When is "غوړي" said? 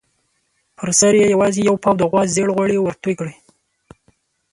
2.55-2.77